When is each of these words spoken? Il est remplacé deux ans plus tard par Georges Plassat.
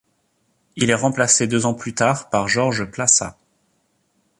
Il 0.77 0.89
est 0.89 0.95
remplacé 0.95 1.45
deux 1.45 1.67
ans 1.67 1.75
plus 1.75 1.93
tard 1.93 2.31
par 2.31 2.47
Georges 2.47 2.85
Plassat. 2.85 3.37